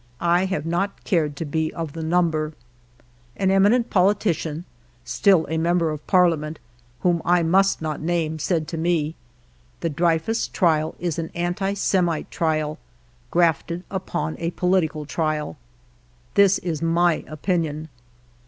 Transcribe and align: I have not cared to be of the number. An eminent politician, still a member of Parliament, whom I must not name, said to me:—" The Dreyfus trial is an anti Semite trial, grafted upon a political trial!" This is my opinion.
I 0.19 0.45
have 0.45 0.65
not 0.65 1.03
cared 1.03 1.35
to 1.35 1.45
be 1.45 1.71
of 1.75 1.93
the 1.93 2.01
number. 2.01 2.53
An 3.37 3.51
eminent 3.51 3.91
politician, 3.91 4.65
still 5.05 5.45
a 5.47 5.59
member 5.59 5.91
of 5.91 6.07
Parliament, 6.07 6.57
whom 7.01 7.21
I 7.23 7.43
must 7.43 7.83
not 7.83 8.01
name, 8.01 8.39
said 8.39 8.67
to 8.69 8.77
me:—" 8.79 9.13
The 9.81 9.91
Dreyfus 9.91 10.47
trial 10.47 10.95
is 10.97 11.19
an 11.19 11.29
anti 11.35 11.73
Semite 11.75 12.31
trial, 12.31 12.79
grafted 13.29 13.83
upon 13.91 14.37
a 14.39 14.49
political 14.49 15.05
trial!" 15.05 15.57
This 16.33 16.57
is 16.57 16.81
my 16.81 17.23
opinion. 17.27 17.87